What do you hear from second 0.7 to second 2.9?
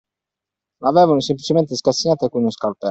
L'avevano semplicemente scassinata con uno scalpello.